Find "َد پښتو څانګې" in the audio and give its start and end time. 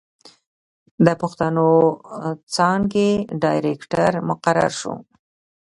1.05-3.11